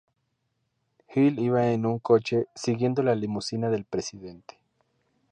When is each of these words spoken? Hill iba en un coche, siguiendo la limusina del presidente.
Hill 1.13 1.37
iba 1.37 1.67
en 1.67 1.85
un 1.85 1.99
coche, 1.99 2.47
siguiendo 2.55 3.03
la 3.03 3.13
limusina 3.13 3.69
del 3.69 3.85
presidente. 3.85 4.57